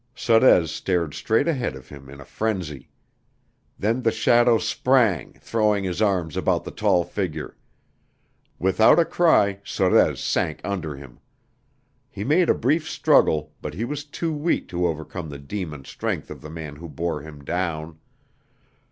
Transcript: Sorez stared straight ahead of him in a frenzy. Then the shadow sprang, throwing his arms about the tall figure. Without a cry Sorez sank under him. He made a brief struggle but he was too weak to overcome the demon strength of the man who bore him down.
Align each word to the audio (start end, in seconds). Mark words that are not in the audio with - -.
Sorez 0.15 0.71
stared 0.71 1.13
straight 1.13 1.47
ahead 1.47 1.75
of 1.75 1.89
him 1.89 2.09
in 2.09 2.19
a 2.19 2.25
frenzy. 2.25 2.89
Then 3.77 4.01
the 4.01 4.09
shadow 4.09 4.57
sprang, 4.57 5.33
throwing 5.39 5.83
his 5.83 6.01
arms 6.01 6.35
about 6.35 6.63
the 6.63 6.71
tall 6.71 7.03
figure. 7.03 7.55
Without 8.57 8.97
a 8.97 9.05
cry 9.05 9.59
Sorez 9.63 10.17
sank 10.19 10.59
under 10.63 10.95
him. 10.95 11.19
He 12.09 12.23
made 12.23 12.49
a 12.49 12.55
brief 12.55 12.89
struggle 12.89 13.53
but 13.61 13.75
he 13.75 13.85
was 13.85 14.03
too 14.03 14.33
weak 14.33 14.67
to 14.69 14.87
overcome 14.87 15.29
the 15.29 15.37
demon 15.37 15.85
strength 15.85 16.31
of 16.31 16.41
the 16.41 16.49
man 16.49 16.77
who 16.77 16.89
bore 16.89 17.21
him 17.21 17.43
down. 17.43 17.99